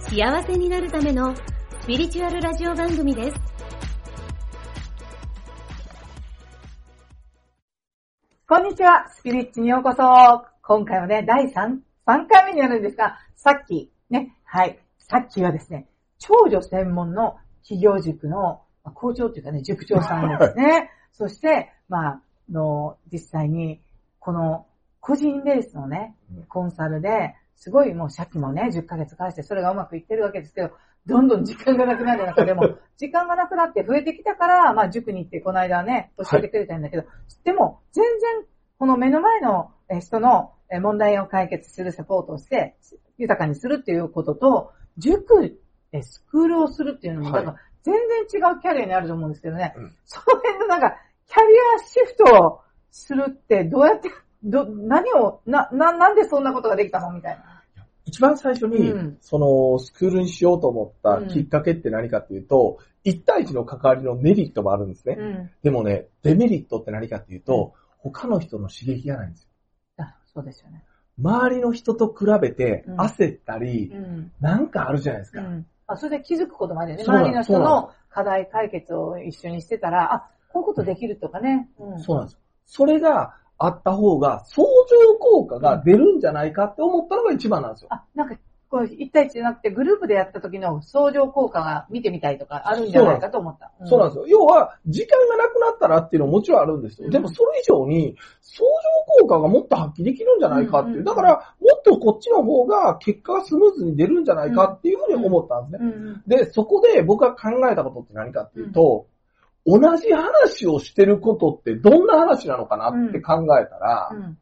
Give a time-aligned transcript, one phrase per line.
[0.00, 1.34] 幸せになるための
[1.82, 3.36] スピリチュアルラジオ番組です。
[8.48, 10.02] こんにちは、スピリッチにようこそ。
[10.62, 15.86] 今回はね、第3、3回目になるんですが、さっき、ね、はい、さっきはですね、
[16.18, 20.90] 長女専門の企業塾の、まあ校長というかね、塾長さんですね。
[21.12, 23.80] そして、まあ、の、実際に、
[24.18, 24.66] この、
[25.00, 26.16] 個人ベースのね、
[26.48, 30.70] コンサルで、すごいもう借金もね、10ヶ月返して、それがうまくいってるわけですけど、
[31.06, 37.04] どんどん時間がなくなる中でも、 時間がなくなって増えてきたから、まあ塾に行ってこの間ね、教えてくれたんだけど、
[37.44, 38.46] でも全然
[38.78, 42.76] この目の前のえ人のえ問題を解決するサポートをして、
[43.18, 45.58] 豊かにするっていうことと、塾
[45.90, 47.44] でスクールをするっていうのも、はい。
[47.44, 49.96] なんか全然違うキャリアにあると思うんですけどね、うん。
[50.04, 54.10] その辺のなんか、キャリアシフトをするってどうやって、
[54.44, 57.12] ど、何を、な、な、なんでそんなことができたの？
[57.12, 57.62] みたいな。
[58.06, 65.16] 一番最初に、うんその、スクールにしようと思ったきっかけって何かっていうと、一対一の関わりのメリットもあるんですね。
[65.18, 65.50] うん。
[65.62, 69.48] でもね、デメリットって何かっていうと、他の人の刺激がないんですよ。
[69.98, 70.84] あ、そうですよね。
[71.22, 74.32] 周りの人と比べてうん焦ったり、うん。
[74.40, 75.42] なんかあるじゃないですか。
[75.42, 75.66] うん。
[75.86, 77.04] あ、それで気づくことまでね。
[77.06, 81.68] 周りの人の課題解決を一緒にしてたら、あ、こういうことできるとかね。
[81.78, 82.00] うん。
[82.00, 82.38] そうなんですよ。
[82.66, 87.88] それがあった方が、相乗効果が出るんじゃないかって思ったのが一番なんですよ。
[87.90, 88.34] あ、なんか、
[88.70, 93.72] こう、一対一じゃなくて、グループでやった時の相乗効果が見てみたいとかあるんじゃないかと思った。
[93.80, 94.26] でそうなんですよ。
[94.28, 97.06] 要は、時間がなくなったらっていうのももちろんあるんですよ。
[97.06, 98.74] うんでもそれ以上に、相乗
[99.22, 100.94] 効果がもっと発揮できるんじゃないかっていう。
[100.94, 105.90] うんうんうんだから、もっとこっちの方が結果がスムーズに出るんじゃないかっていうふうに思ったんですね。
[105.92, 106.22] うんうん。
[106.26, 109.06] で、そこで僕が考えたことって何かっていうと、
[109.66, 114.38] 同じ話をしてることってどんな話なのかなって考えたらう、ん。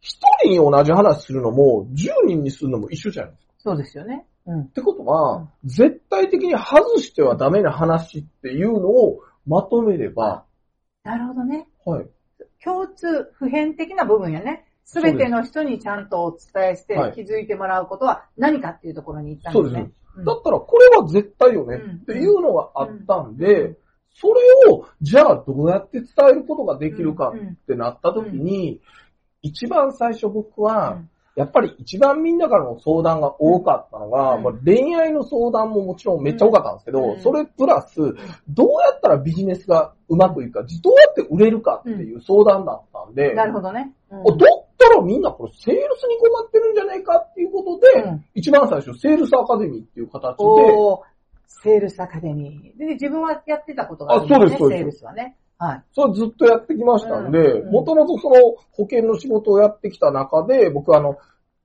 [0.00, 3.52] 一、人に同じ話するのも、十人にするのも一緒じゃないですか。
[3.58, 4.26] そうですよね。
[4.46, 4.62] うん。
[4.62, 10.44] ってことは、絶対的に外してはダメな話っていうのをまとめれば、
[11.04, 11.66] なるほどね。
[11.84, 12.06] はい。
[12.62, 14.66] 共通、普遍的な部分やね。
[14.84, 19.70] すべての人にちゃんとお伝えしてはい気づいてもらうことは何かっていうところに行ったんですね。
[19.70, 19.94] そうです。
[19.94, 23.76] うんだったらこれは絶対よねうんっていうのがあったんうでん、
[24.20, 24.28] そ
[24.66, 28.80] れをじゃあどうやって伝えることができるかってなった時に、
[29.42, 34.42] 一番最初僕うはん、やっぱり一番みんなからの相談が多かったのが、うん。
[34.42, 37.20] まあ恋愛の相談ももちろんめっちゃ多かったんですけど、うん。
[37.20, 37.96] それプラス、
[38.48, 43.92] どうやったらビジネスがうまくいくか、どうやって売れるかっていう相談だったんで、なるほどね。
[44.10, 44.20] うん。
[44.20, 48.24] あだったらみんなこれセールスに困ってるんじゃないかっていうことで、うん。
[48.34, 50.44] 一番最初セールスアカデミーっていう形で、
[51.50, 52.78] セールスアカデミー。
[52.78, 55.36] で、自分はやってたことがあるんあそうですそうですセールスはね。
[55.58, 55.84] はい。
[55.92, 58.36] それずっとやってきましたんでうんう、んもともとその
[58.70, 61.18] 保険の仕事をやってきた中で、僕あの、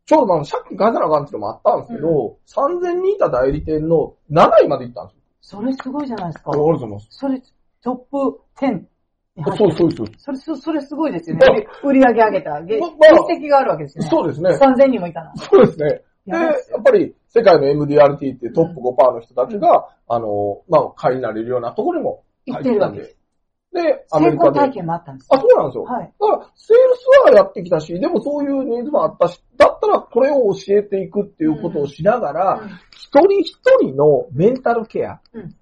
[0.06, 5.22] ちょうどあの借金返さなあかんっていうのもあったんですけど、3000人いた代理店の7位まで行ったんですよ。
[5.41, 6.56] それすごいじゃないですかあ。
[6.56, 7.07] りがとうございます。
[7.12, 7.41] それ、
[7.81, 8.88] トップ10に
[9.38, 10.07] 入ってそうそうそう。
[10.18, 11.68] それ、そそれすごいですよまあね。
[11.84, 12.62] 売り上げ上げた。
[12.63, 12.79] 実
[13.38, 14.07] 績があるわけですね。
[14.09, 14.50] そうですね。
[14.56, 15.35] 3000人もいたの。
[15.38, 16.01] そうですね。
[16.25, 23.16] で、やっぱり世界の MDRT ってトップ5%の人たちが、あの、まあ、会になれるようなところにも入っててたんで
[23.74, 24.50] でア成メリカで。
[24.50, 25.84] 功体験もあったんですあ、そうなんですよ。
[25.84, 26.13] はい。
[26.19, 32.62] だから、セールスはやってきたし、でもそういうニーズもあったし、だったらこれを教えていくっていうことをしながら、
[32.92, 35.19] 一人一人のメンタルケア。
[35.34, 35.56] うん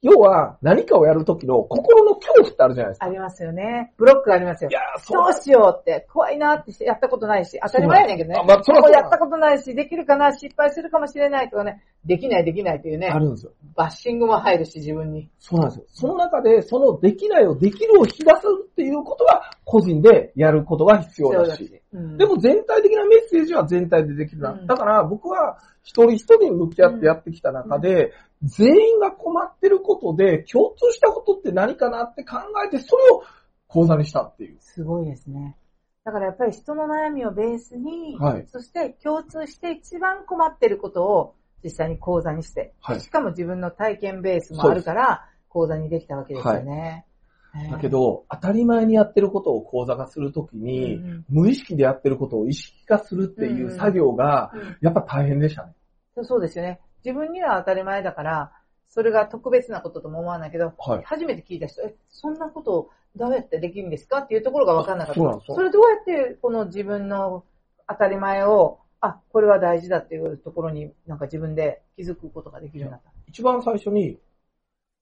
[0.00, 3.06] 要は、何かをやるときの心の恐怖ってあるじゃないですか。
[3.06, 3.92] ありますよね。
[3.96, 4.72] ブロックありますよい。
[4.72, 8.44] やー、どうしようって、怖いなってやったことないし、当たり前やねんけどねあ。
[8.44, 13.52] まあ、そこうやったことないし、できるかな、失敗するかもしれないとかね、できないできないというねあ、るんですよ。
[13.76, 15.28] バッシングも入るし、自分に。
[15.38, 15.84] そうなんですよ。
[15.88, 21.82] その中で、そのできないをできるを引き出すっていうことは、個人でやることが必要だし。
[21.92, 24.52] うんでも全体的なメッセージは全体でできるな。
[24.52, 28.12] うんだから僕は一人一人に向き合ってやってきた中で、
[28.42, 33.22] 全員が困ってることで共通したことって何かなって考えて、それを
[33.66, 34.56] 講座にしたっていう。
[34.60, 35.56] すごいですね。
[36.04, 47.04] だからやっぱり人の悩みをベースに、はいそして共通して一番困ってることを実際に講座にして、はいしかも自分の体験ベースもあるから講座にできたわけですよね。
[47.04, 55.72] えーだけ、ど、当たり前にやってることを講座化するときに、うんうん無意識でやってることを意識化するっていう作業が、うんやっぱ大変でしたね。
[56.14, 56.80] そうそうですよね。
[57.04, 58.52] 自分には当たり前だから、
[58.88, 61.02] それが特別なこととも思わないけど、はい。
[61.04, 65.20] 初めて聞いた人、え、そんなことをどうやってできるんですかっていうところが分かんなかった。
[65.20, 65.82] そうなんですよそれどう
[66.14, 67.44] やってこの自分の
[67.88, 73.10] 当たり前を、あ、これは大事だっていうところになんか自分で気づくことができるようになった。
[73.28, 74.18] 一番最初に、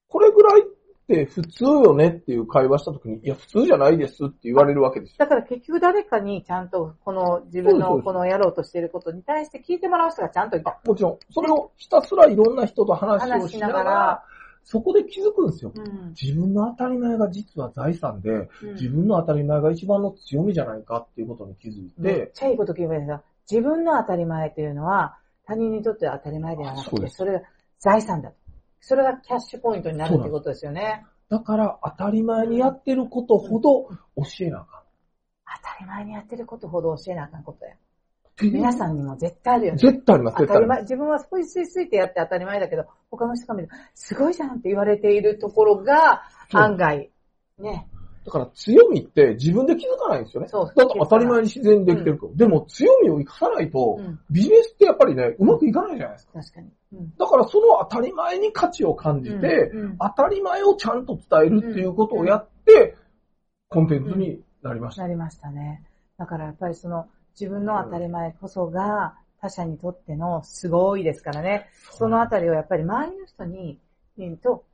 [0.08, 0.64] これぐらいっ
[1.06, 5.16] て普通よねっていう会話した時に、いや、普通じゃないですって言われるわけですよ。
[5.18, 10.78] だから結局誰かにちゃんとこの自分のこのやろうとしていることに対して聞いてもらう人がちゃんといた。
[10.84, 14.24] もちろん、それをひたすらいろんな人と話をしながらら、
[14.66, 15.72] そこで気づくんですよ。
[15.74, 27.40] うん自分の当たり前が実は財産で、うん自分の当たり前が一番の強みじゃないかっていうことに気づいめてっ、ちゃいいこと聞いた自分の当たり前というのは他人にとっては当たり前ではなくて、それが
[27.78, 28.32] 財産だ。
[28.80, 31.04] それがキャッシュポイントになるっていうことですよね。
[31.28, 34.82] だから当たり前にやってることほど教えなあかん。
[35.62, 37.74] 当たり前にやってることほど教えなあかんことや。
[38.42, 39.78] 皆さんにも絶対あるよね。
[39.78, 40.82] 絶対あります、当たり前、絶対あります。
[40.82, 46.22] 自分はスイスイスイってやって当たり前だけど、他の人が見ると、すごいじゃんって言われているところが、
[46.52, 47.10] 案外、
[47.58, 47.88] ね。
[48.26, 50.48] だから強みって自分で気づかないんですよね。
[50.48, 52.32] そうだって当たり前に自然にできてるから。
[52.34, 54.18] でも強みを生かさないと、うん。
[54.30, 56.40] ビジネスってやっぱりね、うまくいかないじゃないですか。
[56.40, 56.70] 確かに。
[56.94, 57.14] うん。
[57.16, 62.96] だからその当たり前に価値を感じて、うんうん当たり前をちゃんと伝えるっていうことをやって、
[63.68, 65.02] コンテンツになりました。
[65.02, 65.84] なりましたね。
[66.18, 67.06] だからやっぱりその
[67.38, 71.68] 自分の当たり前こそが他者にとってのすごいですからね。
[71.92, 73.78] そのあたりをやっぱり周りの人に、
[74.18, 74.64] うんと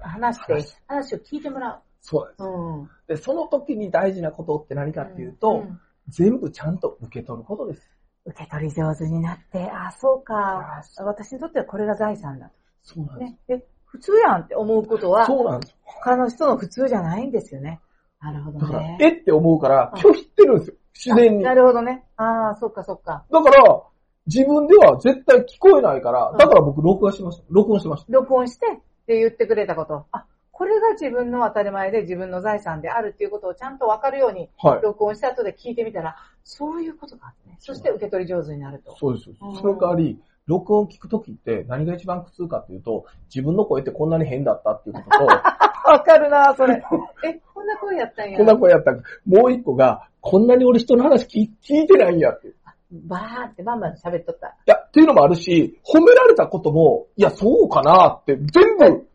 [0.00, 2.44] 話して、話を聞いてもらそうう。
[2.44, 2.90] うん。
[3.08, 3.18] です。
[3.20, 7.90] で、その時に大事なことって何かっていうと、ん全部ちゃんと受け取ることです。
[8.24, 10.82] 受け取り上手になって、あ、そうか。
[10.98, 12.52] 私にとってはこれが財産だ。
[12.84, 13.30] そうなんです。
[13.32, 13.38] ね。
[13.58, 15.76] で、普通やんって思うことは、そうなんですよ。
[15.82, 17.80] 他の人の普通じゃないんですよね。
[18.20, 18.98] なるほどだから、ね。
[19.00, 20.74] えって思うからうん拒否ってるんですよ。
[20.94, 21.42] 自然に。
[21.42, 22.04] なだるほどね。
[22.16, 23.24] ああ、そっかそっか。
[23.42, 23.82] から、
[24.26, 27.44] 自分では絶対聞こえないからうん、だから僕録画しました。
[27.48, 28.12] 録音してました。
[28.12, 28.76] 録音してっ
[29.06, 30.06] て言ってくれたこと。
[30.12, 30.26] あ、
[30.56, 34.82] これが自分の当たり前で自分の財産であるっていうことをちゃんとわかるようにはい。
[34.82, 37.56] 録音した後で聞いてみたら、そういうことがあってね。
[37.60, 38.96] そして受け取り上手になると。
[38.98, 39.54] そうですうん。
[39.54, 45.26] その代わり、録音聞くときって何が一番苦痛かっていうと、自分の声ってこんなに変だったっていうことと、
[45.92, 46.74] わかるなそれ。
[47.22, 48.38] え、こんな声やったんや。
[48.38, 52.48] こんな声やったんかもう一個が、こんなに俺人の話聞い聞いてないんやって。
[52.48, 52.52] い
[52.92, 54.56] バーってバンバン喋っとった。
[54.64, 59.06] や、っていうのもあるし、褒められたことも、いや、そうかなって、全部、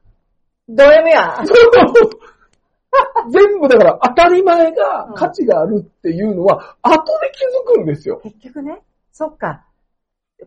[0.69, 1.43] ド M や。
[3.31, 8.19] 全部だから当たり前が価値があるっていうのは、後で気づくんですよ。
[8.23, 8.81] 結局ね、
[9.11, 9.65] そっか。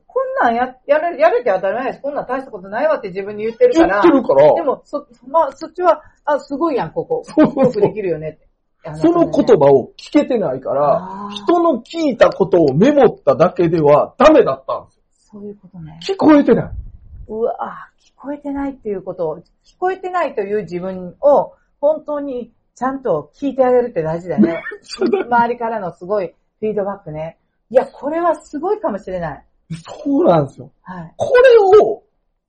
[0.07, 2.03] こんなんや、やる、やるって当たり前です。
[2.03, 4.21] こんなん大したことないわって自分に言ってるから言って。
[4.21, 7.23] るから、でも、そ、まあ、そっちは、あ、すごいやん、ここ。
[7.25, 8.49] そうそうよくできるよねって。
[8.97, 15.03] その言葉を聞けてないから、人の聞いたことをメモっただけではダメだったんですよ。
[15.17, 15.99] そういうことね。
[16.03, 16.71] 聞こえてない。
[17.29, 17.55] うわ
[17.94, 17.94] 聞
[18.25, 19.43] こえてないっていうことを、聞
[19.79, 24.63] こえてないという自分を、本当にちゃんと聞いてあげるって大事だよね。
[24.83, 27.39] 周りからのすごいフィードバックね。
[27.71, 29.45] いや、これはすごいかもしれない。
[30.05, 30.71] そうなんですよ。
[30.83, 31.15] はい。
[31.17, 32.03] これを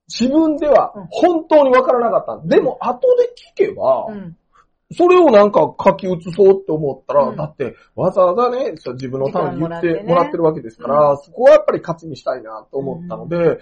[0.08, 2.46] 自分ではうん本当にわからなかった。
[2.46, 3.32] でも後で
[3.64, 4.36] 聞けば、うん。
[4.92, 13.58] それをなんか書き写そうって思ったら、うんだってわざわざね、自分のために言ってもらってるわけですから、うんそこはやっぱり価値にしたいなと思ったので、でも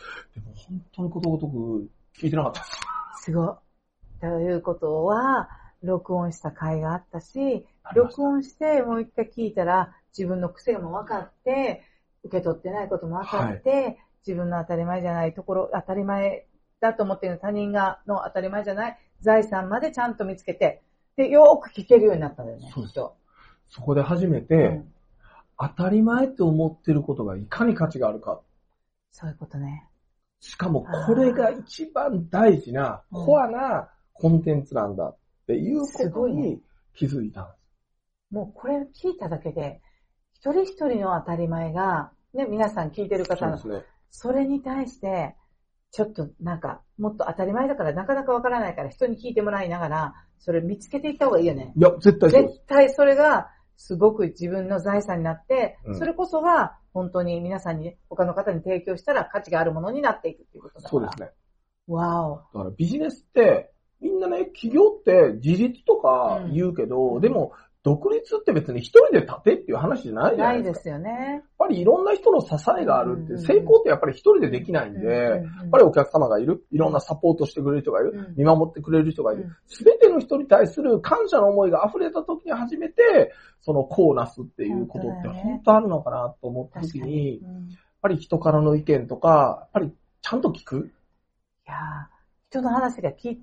[0.55, 1.88] 本当にことごとく
[2.19, 3.25] 聞いてなかったです。
[3.25, 3.55] すごい。
[4.21, 5.49] ということは、
[5.83, 11.83] 録音した回があったし、録音してもう一回聞いたら自分の癖も分かって、
[12.23, 16.47] 受け取ってないことも分かって、自分の当たり前じゃないところ、当たり前
[16.81, 20.83] だと思っている他人がの当たり前じゃない財産までちゃんと見つけて、
[21.17, 22.71] で、よーく聞けるようになったんだよね。
[22.75, 22.94] そうです
[23.69, 24.94] そこで初めて、うん
[25.56, 28.41] 当たり前って思ってることがいかに価値があるか。
[29.13, 29.89] そういうことね。
[30.44, 36.58] しかもこれが一番大事な、うんコアなコンテンツなんだっていうすことにごいね
[36.94, 37.51] 気づいたんで
[38.31, 38.34] す。
[38.34, 39.81] もうこれ聞いただけで、
[40.34, 43.84] 一人一人の当たり前が、ね、皆さん聞いてる方のそね。
[44.10, 45.34] それに対して、
[45.91, 51.72] ちょっとなんか、もっと当たり前だからなかなかわからないから人に聞いてもらいながら、それ見つけていった方がいいよね。
[51.77, 52.43] いや、絶対そう。
[52.43, 60.90] 絶対それがすごく自分の財産になって、うんそれこそが本当に皆さんに、他の方に提供したら価値があるものになっていくっていうことだから。
[60.90, 61.31] そうですね。
[61.88, 62.36] わお。
[62.36, 67.52] だからビジネスって、みんなね、企業って自立とか言うけど、うんでも、
[67.84, 70.55] 独立って別に一人で立てっていう話じゃないじゃなですか。
[70.55, 71.10] ないいですよね。
[71.10, 78.34] やっぱりいろんな人の支えがあるって、うん成功ってやっぱり一人でできないんで、やっぱりお客様がいる、いろんなサポートしてくれる人がいる、うん。
[78.38, 79.43] 見守ってくれる人がいうん。
[79.43, 87.53] る、すべての人に対する感謝の思いが溢れた時に初めて、そのこうなすっていうことって本当あるのかなと思った時に、やっ
[88.00, 90.91] ぱり人からの意見とか、やっぱりちゃんと聞く？
[91.67, 92.14] やー
[92.50, 93.43] 人の話が聞い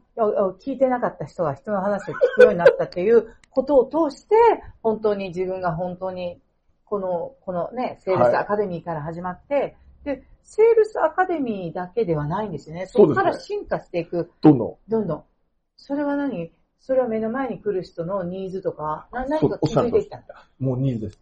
[0.66, 4.36] 聞いてなかった人が人の話を聞くようになったっていうことを通して、
[4.82, 6.42] 本当に自分が本当に、
[6.86, 12.88] この、このね、セールスアカデミーから始まって、で、セールスアカデミーだけではないんですよね。
[12.88, 14.76] そこそうですねから進化していく、どんどん。
[14.90, 15.24] どんどん。
[15.78, 16.52] それは何？
[16.80, 20.48] それは目の前に来る人のニーズとか、な何か気づいてきたんだ？
[20.60, 21.20] もうニーズです。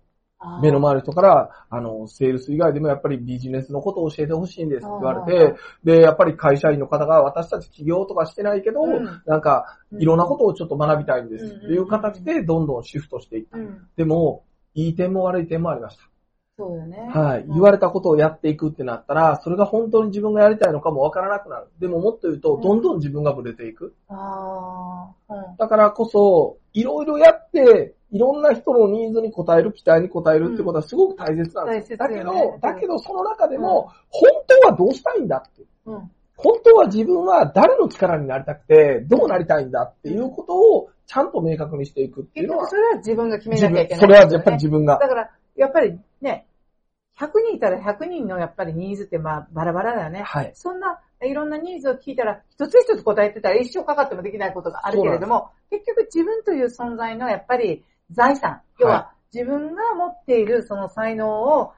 [0.61, 13.57] 目の前の人から、あの、セールス以外でもやっぱりビジネスのことを教えてほしいんですって言われあて、で、やっぱり会社員の方が私たち起業とかしてないけど、うんなんか、うんいろんなことをちょっと学びたいんですうんっていう形でどんどんシフトしていった。
[13.57, 13.87] うん。
[13.97, 14.43] でも、
[14.75, 16.03] いい点も悪い点もありました。
[16.57, 17.09] そうよね。
[17.13, 17.41] はい。
[17.41, 21.67] うん言われたことをやっていくってなったら、それが本当に自分がやりたいのかもわからなくなる。
[21.79, 23.95] でももっと言うと、うんどんどん自分がブレていく。
[24.07, 25.57] ああ、うん。
[25.57, 31.95] だからこそ、いろいろやって、いろんな人のニーズに応える、期待に応えるってことはすごく大切なんです。
[31.95, 35.63] だけ大切よねど、だけどその中でも、本当はどうしたいんだって。
[35.85, 36.11] うん。
[36.35, 45.07] 本当は自分は誰の力になりたくて、どうなりたいんだっていうことを、ちゃんと明確にしていくっていうのはそ、れは自分が決めなきゃいけない、それはやっぱり自分がだ。
[45.07, 46.47] から、やっぱりね、
[47.19, 50.23] 100人いたら100人のやっぱりニーズってまあバラバラだよね。
[50.23, 50.51] はい。
[50.55, 61.73] そんないろんなニーズを聞いたら、一つ一つ答えてたら一生かかってもできないことがあるけれども、結局自分という存在のやっぱり財産、要は自分が持っているその才能を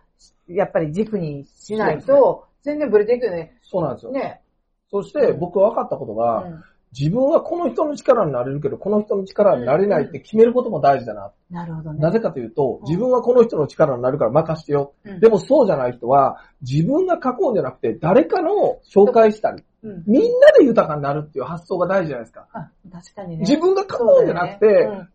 [0.47, 3.57] やっぱり軸にしないと、全然ブレていくよね。
[3.63, 4.11] そうなんですよ。
[4.11, 4.41] ね。
[4.89, 6.63] そして僕は分かったことうが、ん。
[6.97, 11.31] 自分はこの人の力になれるけど、この人の力になれないって決めることも大事だな。
[11.49, 11.99] なるほどね。
[11.99, 14.93] なぜかというとう、ん自分はこの人の力になるから任してよ。
[15.05, 20.03] うんでもそうじゃない人は、自分が書こうんじゃなくて、誰かの紹介したり、うん。
[20.05, 22.47] みんなで豊かになるっていう発想が大事じゃないですか。
[22.51, 23.41] あ確かにね。
[23.41, 25.07] 自分が書こうんじゃなくて、ね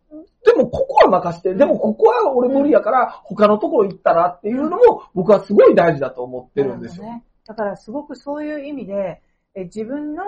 [0.47, 7.05] でもここは任して、でもここは俺無理やから、他のところ行ったらっていうのも、僕はすごい大事だと思ってるんですよ。
[7.05, 7.25] ね。
[7.47, 9.23] だからすごくそういう意味で、
[9.55, 10.23] え自分の、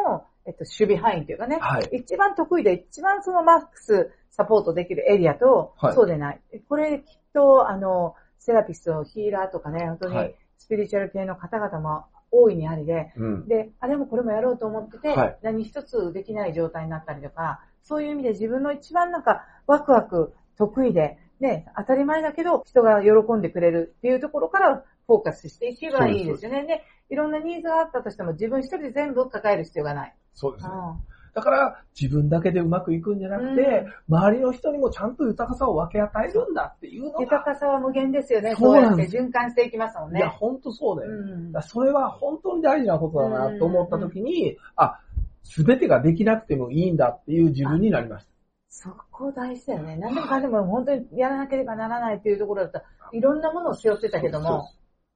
[0.47, 1.89] えっと、守備範囲というかね、はい。
[1.93, 6.41] 一番得意で一番そのマックスサポートできるエリアと、はいそうでない。
[6.69, 13.49] これきっと、あの、セラピスト、ヒーラーとかね、本当にはいスピリチュアル系の方々も大いにありで、うん。
[13.49, 26.67] で、あれもこれもやろうと思ってて、はい何一つできない状態になったりとか、そういう意味で自分の一番なんかワクワク得意で、ね、当たり前だけど人が喜んでくれるっていうところからフォーカスしていけばいいですよね。
[26.67, 30.15] で、いろんなニーズがあったとしても自分一人で全部抱える必要がない。
[30.35, 30.73] そうですね。
[30.75, 30.77] う
[31.15, 38.55] んだから、自分だけでうまくいくんじゃなくて、周りの人にもちゃんと豊かさを分け与えるんだっていうのが、豊かさは無限ですよね。
[38.55, 40.33] そそううやって循環していきますもんいや、ね。
[40.39, 41.13] ほんとそうだよ。
[41.13, 45.01] うんそれは本当に大事なことだなと思った時に、あ、
[45.45, 48.31] すべてができなくてもいいんだっていう自分になりました。
[48.69, 49.97] そこ大事だよね。
[49.97, 54.69] 何でもかんでも本当にやらなければならないっていうところだったら、いろんなものを背負ってたけども、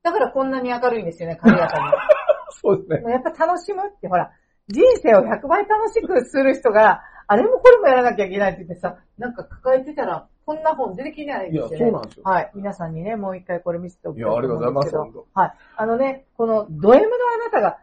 [0.02, 1.85] だからこんなに明るいんですよね、軽やかに。
[2.61, 3.12] そうですね。
[3.12, 4.33] やっぱ楽しむって、ほら、
[4.69, 11.85] 人生を100倍楽しくする人が、あれもこれもやらなきゃいけないって言ってさ、なんか抱えてたら、こんな本出てきないいや、ですよね。
[11.87, 12.23] そうなんですよ。
[12.25, 12.50] はい。
[12.54, 15.52] 皆さんにね、もう一回これ見せておきいや、たいとありがとうございます、はい。
[15.76, 17.78] あのね、このド M のあなたが、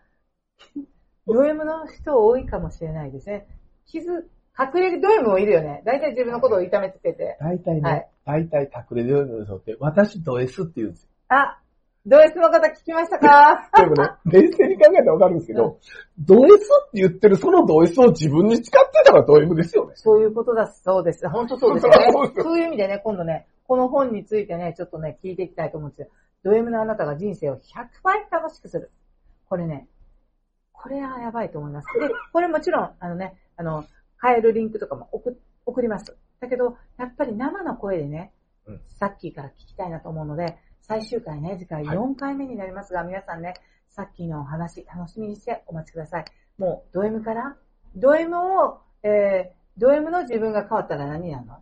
[1.28, 3.48] ド M の人多いかもしれないですね。
[3.86, 5.84] 傷、隠れド M もいるよね。
[5.86, 7.38] 大体自分のことを痛めつけて。
[7.40, 11.10] 大体はねい、大体隠れてるのって、私ド S って言うんですよ。
[11.30, 11.60] あ、
[12.06, 13.70] ド S の方聞きましたか？
[13.76, 15.80] でもね、冷静に考えたらわかるんですけど、
[16.18, 19.94] ド S って言ってるそのド S を自分に使ってたらド M ですよね。
[19.96, 21.28] そういうことだそうです。
[21.30, 26.08] 本当そうですよね そういう意味でね、今度ね、この本についてね、ちょっとね、聞いていきたいと思うんですよ。
[26.44, 27.60] ド M のあなたが人生を100
[28.04, 28.92] 倍楽しくする。
[29.48, 29.88] これね、
[30.72, 31.88] これはやばいと思います。
[32.00, 33.84] で、これもちろん、あのね、あの、
[34.22, 36.16] 変えるリンクとかも送送ります。
[36.40, 38.32] だけど、やっぱり生の声でね、
[38.66, 40.58] うんさっきから聞きたいなと思うので、
[40.90, 43.54] 最終回ね、次回はい4回目になりますが、皆さんね、
[43.90, 46.26] さっきのお話、楽しみにしてお待ちください。
[46.58, 47.56] もう、ド M から、
[47.96, 51.60] ド M を、えー、ド M の自分が変わったら何になるの？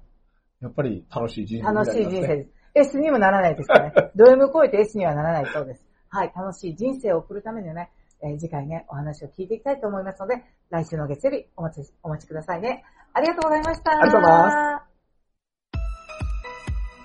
[0.61, 2.49] やっぱり楽しい人生にな楽しい人生です。
[2.73, 3.93] S にもならないですからね。
[4.15, 5.83] ド M 超えて S にはならないそうです。
[6.07, 7.91] はい、楽しい人生を送るためにはね、
[8.23, 12.85] えー次回ね、お話を聞いていきたいと思いますので、来週の月曜日お待ち、お待ちくださいね。
[13.13, 13.91] ありがとうございました。
[13.91, 14.87] ありがとうございま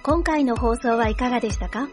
[0.04, 1.88] 今回の放送はいかがでしたか？